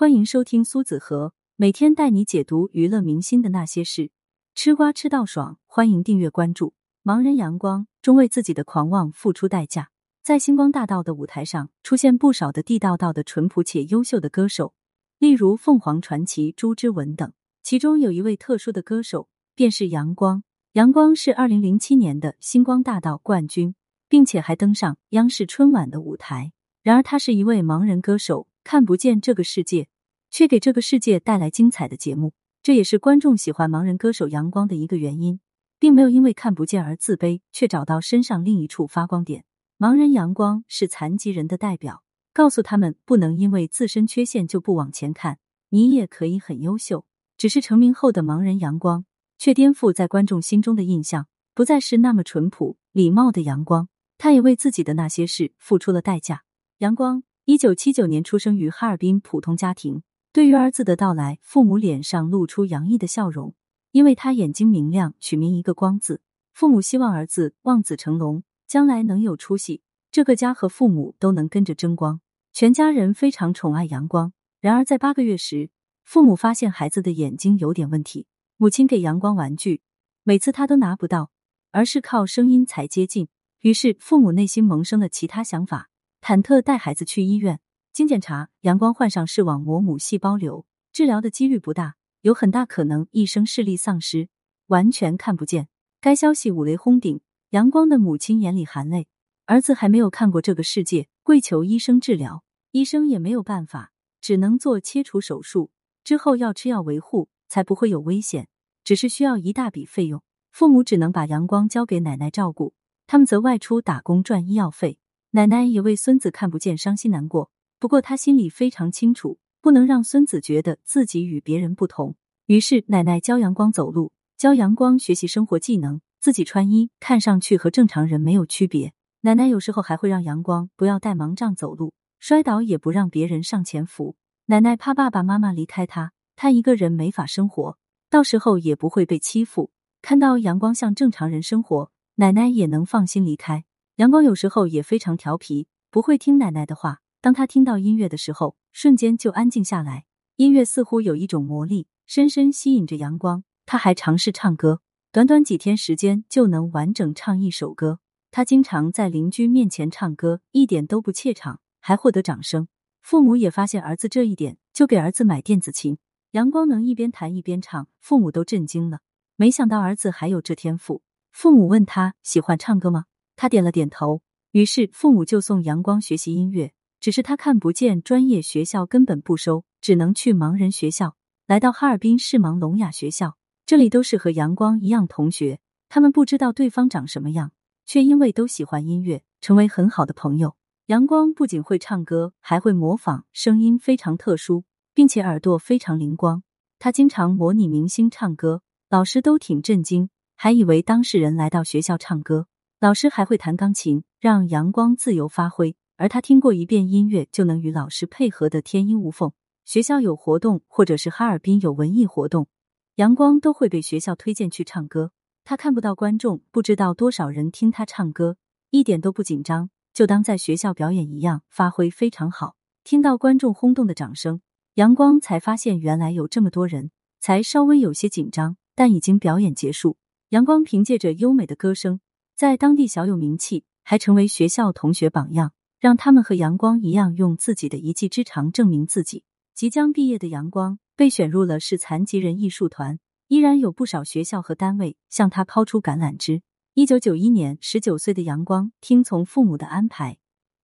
[0.00, 4.10] 欢迎收听苏子和每天带你解读娱乐明星的那些事，
[4.54, 6.72] 吃瓜吃到爽，欢迎订阅关注。
[7.04, 9.90] 盲人阳光终为自己的狂妄付出代价，
[10.22, 14.72] 在星光大道的舞台上出现不少的地道道的淳朴且优秀的歌手，
[15.18, 17.30] 例如凤凰传奇、朱之文等。
[17.62, 20.42] 其中有一位特殊的歌手，便是阳光。
[20.72, 23.74] 阳光是二零零七年的星光大道冠军，
[24.08, 26.52] 并且还登上央视春晚的舞台。
[26.82, 28.48] 然而，他是一位盲人歌手。
[28.62, 29.88] 看不见这个世界，
[30.30, 35.40] 却给这个世界带来精彩的节目，这也是观众喜欢盲人歌手阳光的一个原因，
[35.78, 39.44] 并没有因为看不见而自卑，却找到身上另一处发光点。
[39.78, 45.38] 盲人阳光是残疾人的代表，告诉他们不能因为自身缺陷就不往前看，
[45.70, 47.06] 你也可以很优秀。
[47.38, 49.06] 只是成名后的盲人阳光，
[49.38, 56.42] 却颠覆在观众心中的印象，不再是那么淳朴礼貌的阳光，他也为自己的那些事付出了代价。
[56.78, 57.22] 阳光。
[57.50, 63.56] 一九七九年出生于哈尔滨普通家庭，对于儿子的到来，父母脸上露出洋溢的笑容，
[63.90, 66.20] 因为他眼睛明亮，取名一个光字。
[66.52, 72.20] 父母希望儿子望子成龙，将来能有出息，这个家和父母都能跟着争光。
[72.52, 74.32] 全家人非常宠爱阳光。
[74.60, 75.70] 然而在八个月时，
[76.04, 79.82] 父母发现孩子的眼睛有点问题，母亲给阳光玩具，
[80.22, 81.32] 每次他都拿不到，
[81.72, 83.26] 而是靠声音才接近。
[83.62, 85.89] 于是父母内心萌生了其他想法。
[86.20, 87.60] 忐忑带孩子去医院，
[87.92, 94.28] 经检查，阳光患上视网膜母细胞瘤，治疗的几率不大，有很大可能一生视力丧失，
[94.66, 95.68] 完全看不见。
[95.98, 99.08] 该消息五雷轰顶，阳光的母亲眼里含泪，
[99.46, 105.70] 儿子还没有看过这个世界，跪求医生治疗，医生也没有办法，只能做切除手术，
[106.04, 108.48] 之后要吃药维护，才不会有危险，
[108.84, 112.74] 只是需要一大笔费用，父母只能把阳光交给奶奶照顾，
[113.06, 114.98] 他们则外出打工赚医药费。
[115.32, 122.16] 奶奶也为孙子看不见伤心难过，不过她心里非常清楚，不能让孙子觉得自己与别人不同。
[122.46, 128.92] 于是，奶奶教阳光走路，教阳光学习生活技能，自己穿衣，看上去和正常人没有区别。
[129.20, 134.16] 奶奶有时候还会让阳光不要带盲杖走路，摔倒也不让别人上前扶。
[134.46, 137.78] 奶奶怕爸爸妈妈离开他，他一个人没法生活，
[138.10, 139.70] 到时候也不会被欺负。
[140.02, 143.64] 看到阳光像正常人生活，奶奶也能放心离开。
[144.00, 147.00] 阳光有时候也非常调皮，不会听奶奶的话。
[147.20, 150.06] 当他听到音乐的时候，瞬间就安静下来。
[150.36, 153.44] 音乐似乎有一种魔力，深深吸引着阳光。
[153.66, 154.80] 他还尝试唱歌，
[155.12, 157.98] 短短几天时间就能完整唱一首歌。
[158.30, 162.68] 他经常在邻居面前唱歌，一点都不怯场，还获得掌声。
[163.02, 165.98] 父母也发现儿子这一点，就给儿子买电子琴。
[166.30, 169.00] 阳光能一边弹一边唱，父母都震惊了。
[169.36, 171.02] 没想到儿子还有这天赋。
[171.30, 173.04] 父母问他喜欢唱歌吗？
[173.40, 174.20] 他点了点头，
[174.50, 176.74] 于是父母就送阳光学习音乐。
[177.00, 181.16] 只是他看不见，专业学校根本不收，只能去盲人学校。
[181.46, 185.58] 来到哈尔滨市盲聋哑学校，这里都是和阳光一样同学，
[185.88, 187.52] 他们不知道对方长什么样，
[187.86, 190.54] 却因为都喜欢音乐，成为很好的朋友。
[190.88, 196.42] 阳光不仅会唱歌，还会模仿，声音非常特殊，并且耳朵非常灵光。
[196.78, 202.48] 他经常模拟明星唱歌，老师都挺震惊，还以为当事人来到学校唱歌。
[202.80, 209.32] 老师还会弹钢琴，让阳光自由发挥，而他听过一遍音乐就能与老师配合的天衣无缝。
[209.66, 212.48] 学校有活动，或者是哈尔滨有文艺活动，
[212.94, 215.12] 阳光都会被学校推荐去唱歌。
[215.44, 218.38] 他看不到观众，不知道多少人听他唱歌，
[218.70, 222.56] 一点都不紧张，就当在学校表演一样，发挥非常好。
[222.82, 224.40] 听到观众轰动的掌声，
[224.76, 226.90] 阳光才发现原来有这么多人，
[227.20, 229.98] 才稍微有些紧张，但已经表演结束。
[230.30, 232.00] 阳光凭借着优美的歌声。
[232.40, 239.24] 在当地小有名气，还成为学校同学榜样，让他们和阳光一样，用自己的一技之长证明自己。
[239.54, 246.40] 即将毕业的阳光被选入了市残疾人艺术团，依然有不少学校和单位向他抛出橄榄枝。
[246.72, 250.16] 一九九一年，十九岁的阳光听从父母的安排，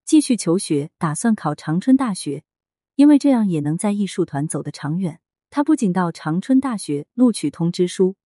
[0.06, 2.44] 继续求学，打算考长春大学，
[2.94, 5.20] 因为这样也能在艺术团走得长远。
[5.50, 8.16] 他不仅到长春大学录取通知书，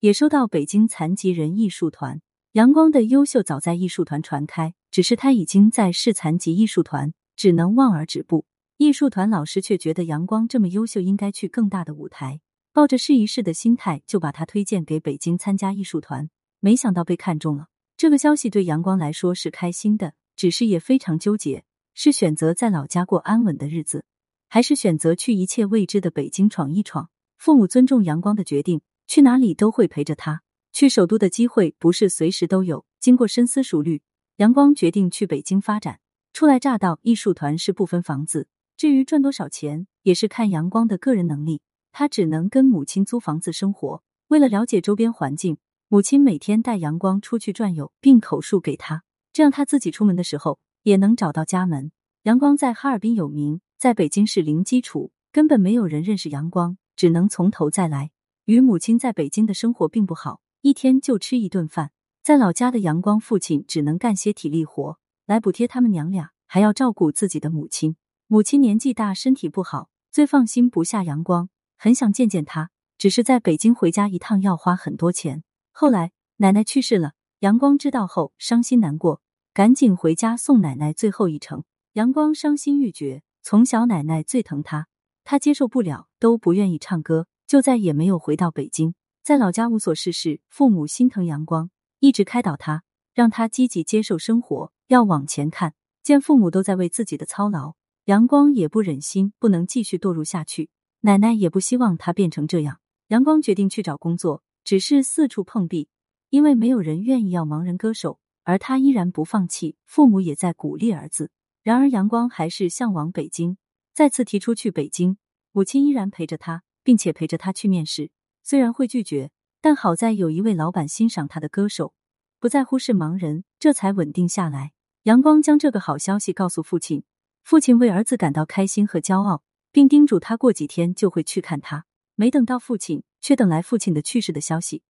[0.00, 2.20] 也收到北京残疾人艺术团。
[2.52, 8.46] 阳光的优秀早在艺术团传开，只是他已经在市残疾艺术团，只能望而止步。
[8.78, 12.40] 艺术团老师却觉得阳光这么优秀，应该去更大的舞台，
[12.72, 16.30] 抱着试一试的心态，就把他推荐给北京参加艺术团。
[16.60, 17.66] 没想到被看中了。
[17.98, 24.06] 这个消息对阳光来说是开心的，只是也非常纠结：是选择在老家过安稳的日子，
[24.48, 27.10] 还是选择去一切未知的北京闯一闯？
[27.36, 30.40] 父母尊重阳光的决定，去哪里都会陪着他。
[30.72, 32.84] 去首都的机会不是随时都有。
[33.00, 34.02] 经过深思熟虑，
[34.36, 36.00] 阳光决定去北京发展。
[36.32, 41.62] 初来乍到，艺术团是不分房子，至于赚多少钱，也是看阳光的个人能力。
[41.92, 44.02] 他只能跟母亲租房子生活。
[44.28, 45.56] 为了了解周边环境，
[45.88, 51.90] 母亲每天带阳光出去转悠，并口述给他，这样他自己出门的时候也能找到家门。
[52.24, 58.10] 阳光在哈尔滨有名，在北京是零基础，根本没有人认识阳光，只能从头再来。
[58.44, 61.92] 与母亲在北京的生活并不好，一天就吃一顿饭。
[62.22, 67.96] 在老家的阳光父亲只能干些体力活来补贴他们娘俩，还要照顾自己的母亲。
[68.26, 72.70] 母亲年纪大，身体不好，最放心不下阳光，很想见见他。
[72.98, 75.44] 只是在北京回家一趟要花很多钱。
[75.70, 79.22] 后来奶奶去世了，阳光知道后伤心难过，
[79.54, 81.64] 赶紧回家送奶奶最后一程。
[81.92, 84.88] 阳光伤心欲绝，从小奶奶最疼他，
[85.24, 88.94] 他接受不了，都不愿意唱歌，就再也没有回到北京。
[89.28, 91.68] 在老家无所事事，父母心疼阳光。
[91.98, 92.82] 一直开导他，
[93.12, 95.74] 让他积极接受生活，要往前看。
[96.02, 97.74] 见父母都在为自己的操劳，
[98.06, 100.70] 阳光也不忍心，不能继续堕入下去。
[101.00, 102.80] 奶奶也不希望他变成这样。
[103.08, 105.90] 阳光决定去找工作，只是四处碰壁，
[106.30, 109.76] 因为没有人愿意要盲人歌手，而他依然不放弃。
[109.84, 111.30] 父母也在鼓励儿子，
[111.62, 113.58] 然而阳光还是向往北京，
[113.92, 115.18] 再次提出去北京。
[115.52, 118.10] 母亲依然陪着他，并且陪着他去面试，
[118.48, 119.30] 虽然会拒绝。
[119.60, 121.92] 但好在有一位老板欣赏他的歌手，
[122.38, 124.72] 不在乎是盲人，这才稳定下来。
[125.02, 127.02] 阳光将这个好消息告诉父亲，
[127.42, 131.84] 父亲为儿子感到开心和骄傲，并叮嘱他过几天就会去看他。
[132.14, 134.82] 没等到父亲，却等来父亲的去世的消息，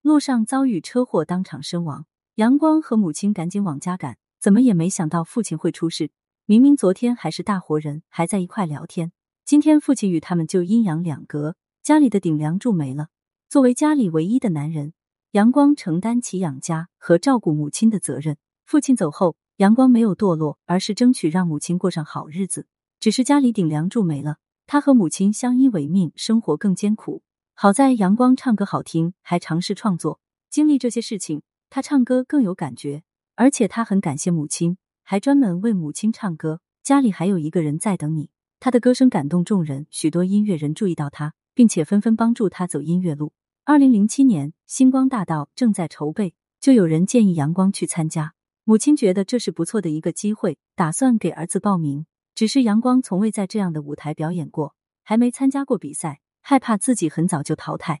[0.00, 2.06] 路上遭遇车祸，当场身亡。
[2.36, 6.12] 阳光和母亲赶紧往家赶，怎么也没想到父亲会出事。
[6.46, 9.12] 明明昨天还是大活人，还在一块聊天，
[9.44, 13.08] 今天父亲与他们就阴阳两隔，家里的顶梁柱没了。
[13.48, 14.92] 作为家里唯一的男人，
[15.32, 18.36] 阳光承担起养家和照顾母亲的责任。
[18.64, 22.68] 父亲走后，阳光没有堕落，而是争取让母亲过上好日子。
[23.00, 27.24] 只是家里顶梁柱没了，他和母亲相依为命，生活更艰苦。
[27.54, 30.20] 好在阳光唱歌好听，还尝试创作。
[30.50, 33.02] 经历这些事情，他唱歌更有感觉，
[33.34, 36.60] 而且他很感谢母亲，还专门为母亲唱歌。
[36.84, 38.30] 家里还有一个人在等你。
[38.60, 43.32] 他的歌声感动众人，许多音乐人注意到他，并且纷纷帮助他走音乐路。
[43.64, 48.34] 二零零七年，星光大道正在筹备，就有人建议阳光去参加。
[48.64, 52.06] 母亲觉得这是不错的一个机会，打算给儿子报名。
[52.34, 58.00] 只是阳光从未在这样的舞台表演过，还没参加过比赛，害怕自己很早就淘汰，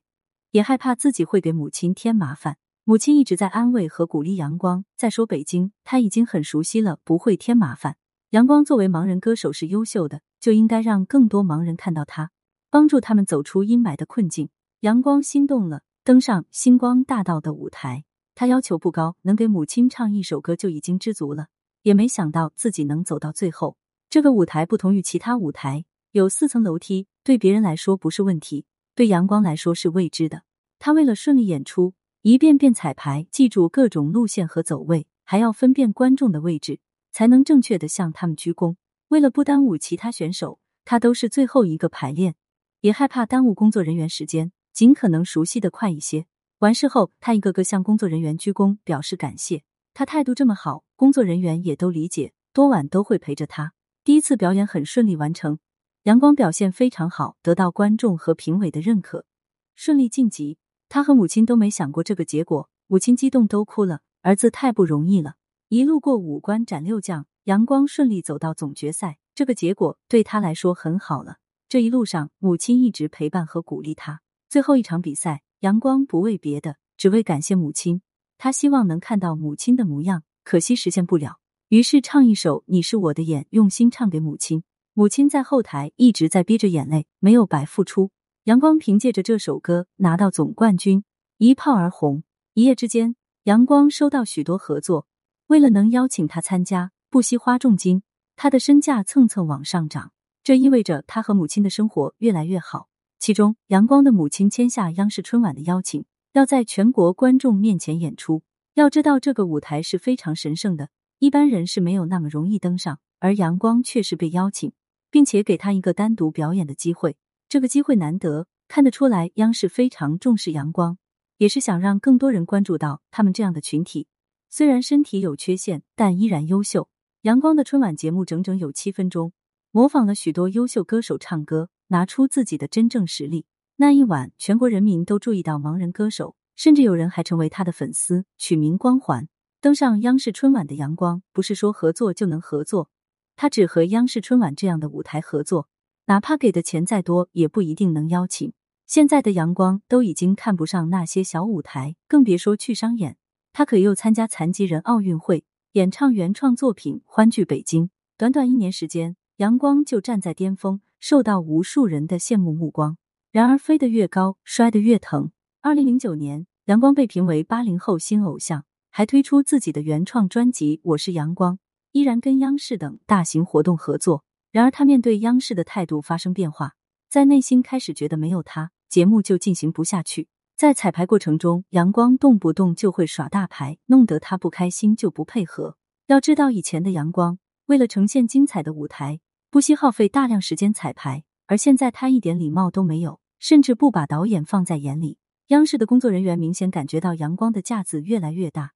[0.52, 2.56] 也害怕自己会给母亲添麻烦。
[2.84, 4.84] 母亲一直在安慰和鼓励阳光。
[4.96, 7.96] 再说北京，他已经很熟悉了，不会添麻烦。
[8.30, 12.30] 阳光作为盲人歌手是优秀的，就应该让更多盲人看到他，
[12.72, 14.48] 帮助他们走出阴霾的困境。
[14.80, 18.04] 阳光心动了，登上星光大道的舞台。
[18.34, 21.48] 他要求不高，能给母亲唱一首歌就已经知足了。
[21.82, 23.76] 也没想到自己能走到最后。
[24.08, 28.64] 这个舞台不同于其他舞台，有四层楼梯，对别人来说不是问题，
[28.94, 30.44] 对阳光来说是未知的。
[30.78, 31.92] 他为了顺利演出，
[32.22, 36.80] 一遍遍彩排，记住各种路线和走位，还要分辨观众的位置，
[37.12, 38.76] 才能正确的向他们鞠躬。
[39.08, 42.34] 为了不耽误其他选手，他都是最后一个排练，
[42.82, 44.52] 也害怕耽误工作人员时间。
[44.72, 46.24] 尽可能熟悉的快一些。
[46.60, 49.64] 完事后，他一个个向工作人员鞠躬表示感谢。
[49.92, 53.74] 他态度这么好，工作人员也都理解，多晚都会陪着他。
[54.02, 55.58] 第一次表演很顺利完成，
[56.04, 59.26] 阳光表现非常好，得到观众和评委的认可，
[59.74, 60.56] 顺利晋级。
[60.88, 64.00] 他和母亲都没想过这个结果，母亲激动都哭了。
[64.22, 65.34] 儿子太不容易了，
[65.68, 71.36] 一路过五关斩六将，阳光顺利走到总决赛，这个结果对他来说很好了。
[71.72, 74.20] 这一路上，母亲一直陪伴和鼓励他。
[74.50, 78.02] 最后一场比赛，阳光不为别的，只为感谢母亲。
[78.36, 81.38] 他希望能看到母亲的模样，可惜实现不了。
[81.70, 84.64] 于是唱一首《你是我的眼》，用心唱给母亲。
[84.92, 88.10] 母亲在后台一直在憋着眼泪，没有白付出。
[88.44, 91.04] 阳光凭借着这首歌拿到总冠军，
[91.38, 92.22] 一炮而红。
[92.52, 95.06] 一夜之间，阳光收到许多合作。
[95.46, 98.02] 为了能邀请他参加，不惜花重金，
[98.36, 100.11] 他的身价蹭蹭往上涨。
[100.44, 102.88] 这意味着他和母亲的生活越来越好。
[103.20, 108.42] 其中，阳光的母亲签下央视春晚的邀请，要在全国观众面前演出。
[108.74, 110.88] 要知道，这个舞台是非常神圣的，
[111.20, 114.72] 一般人是没有那么容易登上，而阳光却是被邀请，
[115.10, 117.16] 并且给他一个单独表演的机会。
[117.48, 120.98] 这个机会难得，看得出来央视非常重视阳光，
[121.36, 124.08] 也是想让更多人关注到他们这样的群体。
[124.48, 126.88] 虽然身体有缺陷，但依然优秀。
[127.20, 129.32] 阳光的春晚节目整整有七分钟，
[129.72, 131.68] 模仿了许多优秀歌手唱歌。
[131.92, 133.44] 拿出自己的真正实力。
[133.76, 139.28] 那一晚，全国人民都注意到盲人歌手，甚至有人还成为他的粉丝，取名光环。
[139.60, 142.88] 登上央视春晚的阳光，不是说合作就能合作，
[143.36, 145.68] 他只和央视春晚这样的舞台合作，
[146.06, 148.54] 哪怕给的钱再多，也不一定能邀请。
[148.86, 153.18] 现在的阳光都已经看不上那些小舞台，更别说去商演。
[153.52, 157.90] 他可又参加残疾人奥运会，演唱原创作品，欢聚北京。
[158.16, 162.96] 短短一年时间，阳光就站在巅峰，受到无数人的羡慕目光。
[163.32, 165.32] 然而，飞得越高，摔得越疼。
[165.62, 171.54] 二零零九年，阳光被评为八零后新偶像，还推出自己的原创专辑《我是阳光》，
[171.90, 174.22] 依然跟央视等大型活动合作。
[174.52, 176.74] 然而，他面对央视的态度发生变化，
[177.08, 180.28] 在内心开始觉得没有他，节目就进行不下去。
[180.56, 185.76] 在彩排过程中，阳光动不动就会耍大牌，弄得他不开心就不配合。
[186.06, 189.18] 要知道，以前的阳光为了呈现精彩的舞台，
[189.52, 193.20] 不惜耗费大量时间彩排，而现在他一点礼貌都没有。
[193.38, 195.18] 甚至不把导演放在眼里。
[195.48, 198.72] 央视的工作人员明显感觉到阳光的架子越来越大，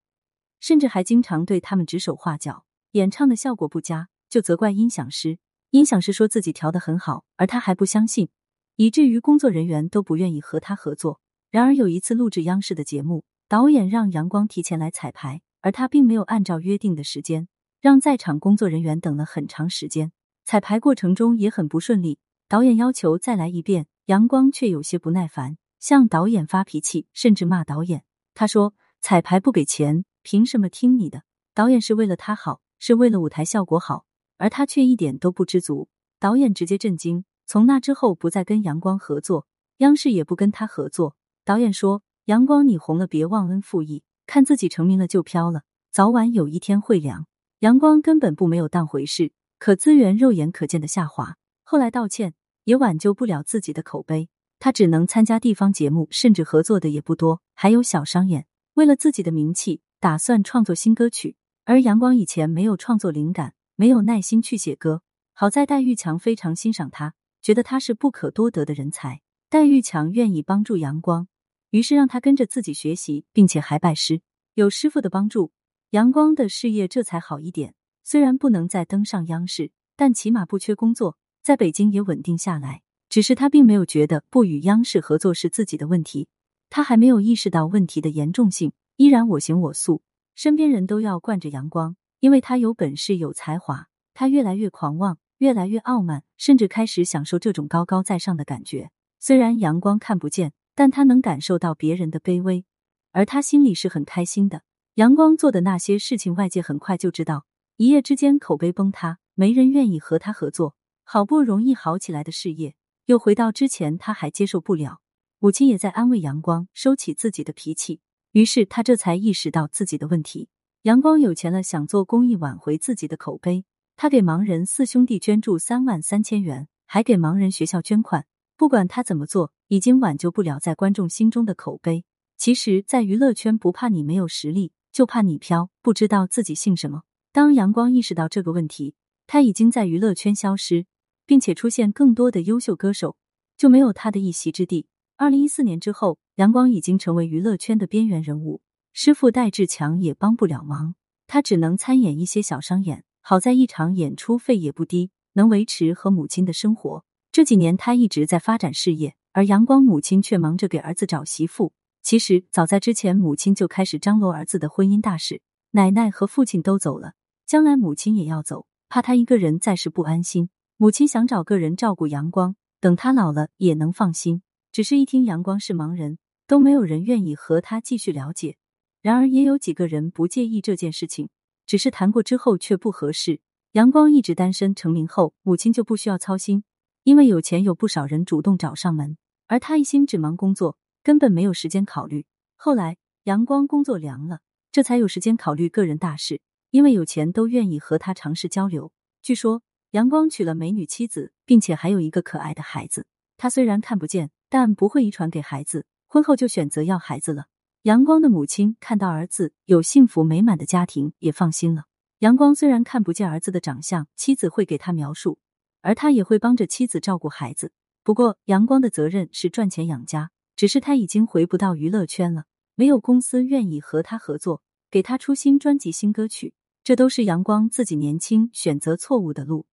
[0.60, 2.66] 甚至还经常对他们指手画脚。
[2.90, 5.38] 演唱的效果不佳，就责怪音响师。
[5.70, 8.28] 音响师说自己调的很好，而他还不相信，
[8.74, 11.20] 以至于工作人员都不愿意和他合作。
[11.50, 17.48] 然而有一次录制央视的节目，导演让阳光提前来彩排，而他并没有按照约定的时间，
[17.80, 20.12] 让在场工作人员等了很长时间。
[20.46, 23.88] 彩排过程中也很不顺利，导演要求再来一遍。
[24.04, 28.04] 阳光却有些不耐烦，向导演发脾气，甚至骂导演。
[28.32, 28.72] 他说
[29.02, 34.04] ：“彩排不给钱，凭什么听你的？”导演是为了他好，是为了舞台效果好，
[34.36, 35.88] 而他却一点都不知足。
[36.20, 39.48] 导演直接震惊，从那之后不再跟阳光合作，
[39.78, 41.16] 央视也不跟他合作。
[41.44, 47.26] 导演说：“阳光，你红了别忘恩负义，看自己成名了就飘了，早晚有一天会凉。”
[47.60, 51.36] 阳光根本不没有当回事，可资源肉眼可见的下滑。
[51.62, 52.34] 后来道歉。
[52.66, 58.46] 也挽救不了自己的口碑，他只能参加地方节目，甚至合作的也不多，还有小商演。
[58.74, 61.36] 为了自己的名气，打算创作新歌曲。
[61.64, 65.02] 而阳光以前没有创作灵感，没有耐心去写歌。
[65.32, 69.20] 好在戴玉强非常欣赏他，觉得他是不可多得的人才。
[69.48, 71.28] 戴玉强愿意帮助阳光，
[71.70, 74.22] 于是让他跟着自己学习，并且还拜师。
[74.54, 75.52] 有师傅的帮助，
[75.90, 77.74] 阳光的事业这才好一点。
[78.08, 81.18] 虽然不能再登上央视，但起码不缺工作。
[81.42, 86.28] 在北京也稳定下来，只是他并没有觉得不与央视合作是自己的问题，
[86.70, 90.02] 他还没有意识到问题的严重性，依然我行我素。
[90.36, 93.88] 身边人都要惯着阳光，因为他有本事有才华。
[94.14, 98.92] 他越来越狂妄，越来越傲慢，甚至开始享受这种高高在上的感觉。
[99.18, 102.64] 虽然阳光看不见，但他能感受到别人的卑微，
[103.10, 104.62] 而他心里是很开心的。
[104.94, 107.44] 阳光做的那些事情，外界很快就知道，
[107.78, 110.74] 一夜之间口碑崩塌，没人愿意和他合作。
[111.04, 115.02] 好不容易好起来的事业，又回到之前，他还接受不了。
[115.40, 118.00] 母亲也在安慰阳光，收起自己的脾气。
[118.32, 120.48] 于是他这才意识到自己的问题。
[120.82, 123.66] 阳光有钱了，想做公益挽回自己的口碑。
[123.94, 128.24] 他给盲人四兄弟捐助三万三千元，还给盲人学校捐款。
[128.56, 132.06] 不管他怎么做，已经挽救不了在观众心中的口碑。
[132.38, 137.02] 其实，在娱乐圈，不怕你没有实力，就怕你飘，不知道自己姓什么。
[137.36, 138.94] 当阳光意识到这个问题，
[139.26, 140.86] 他已经在娱乐圈消失。
[141.26, 143.16] 并且出现更多的优秀歌手，
[143.58, 144.86] 就没有他的一席之地。
[145.16, 148.62] 二零一四年之后，阳光已经成为娱乐圈的边缘人物，
[148.92, 150.94] 师傅戴志强也帮不了忙，
[151.26, 153.04] 他只能参演一些小商演。
[153.20, 157.04] 好在一场演出费也不低，能维持和母亲的生活。
[157.32, 161.72] 这几年他一直在发展事业，而阳光母亲却忙着给儿子找媳妇。
[162.02, 165.42] 其实早在之前，母亲就开始张罗儿子的婚姻大事。
[165.72, 167.14] 奶奶和父亲都走了，
[167.46, 170.50] 将来母亲也要走，怕他一个人暂时不安心。
[170.76, 174.42] 母亲想找个人照顾阳光，等他老了也能放心。
[174.72, 178.56] 只是一听阳光是盲人，都没有人愿意和他继续了解。
[179.00, 181.28] 然而也有几个人不介意这件事情，
[181.66, 183.40] 只是谈过之后却不合适。
[183.72, 186.64] 阳光一直单身，成名后母亲就不需要操心，
[187.04, 192.26] 因为有钱，有不少人主动找上门，而他一心只忙工作，根本没有时间考虑。
[192.56, 194.40] 后来阳光工作凉了，
[194.72, 196.40] 这才有时间考虑个人大事，
[196.76, 198.92] 因为有钱都愿意和他尝试交流。
[199.22, 199.62] 据说。
[199.92, 203.06] 阳光娶了美女妻子，并且还有一个可爱的孩子。
[203.38, 205.86] 他虽然看不见，但不会遗传给孩子。
[206.06, 207.46] 婚后就选择要孩子了。
[207.82, 211.84] 阳光的母亲看到儿子有幸福美满的家庭，也放心了。
[212.18, 215.38] 阳光虽然看不见儿子的长相，妻子会给他描述，
[215.80, 217.72] 而他也会帮着妻子照顾孩子。
[218.02, 226.52] 不过，阳光的责任是赚钱养家，只是他已经回不到娱乐圈了，没有公司愿意和他合作，给他出新专辑、新歌曲。
[226.86, 229.66] 这都是阳光自己年轻选择错误的路。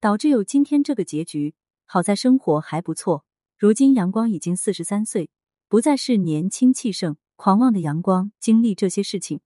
[0.00, 1.54] 导致有今天这个结局。
[1.86, 3.24] 好在生活还不错。
[3.56, 5.30] 如今阳光已经四十三岁，
[5.68, 8.32] 不再是年轻气盛、狂妄的阳光。
[8.40, 9.38] 经历这些事情，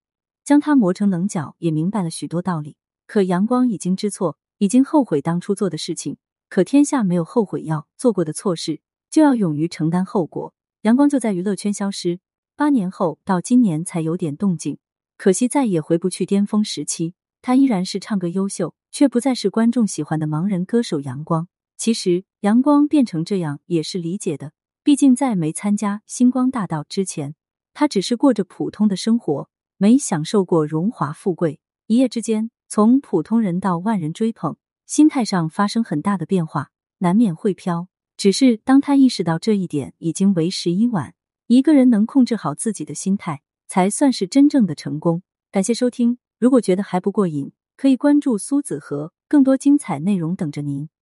[0.44, 2.78] 将他磨成棱角，也明白了许多道理。
[3.06, 4.66] 可阳光已经知错，已。
[4.66, 6.16] 经后悔当初做的事情。
[6.49, 8.80] 可天下没有后悔药，做过的错事
[9.11, 10.54] 就要勇于承担后果。
[10.80, 12.20] 阳光就在娱乐圈消失，
[12.56, 14.78] 八年后到今年才有点动静，
[15.24, 17.14] 可惜再也回不去巅峰时期。
[17.40, 21.48] 他依然是唱歌优秀，却不再是观众喜欢的盲人歌手阳光。
[21.78, 24.52] 其实阳光变成这样也是理解的，
[24.82, 27.34] 毕竟在没参加星光大道之前，
[27.72, 31.58] 他只是过着普通的生活，没享受过荣华富贵。
[31.86, 37.88] 一夜之间，从普通人到万人追捧，心态上发生很大的变化，难免会飘。
[38.18, 41.14] 只是当他意识到这一点，已经为时已晚。
[41.46, 45.23] 一个人能控制好自己的心态，才算是真正的成功。
[45.50, 46.18] 感谢收听。
[46.38, 50.88] 如果觉得还不过瘾，可以关注苏子和，更多精彩内容等着您。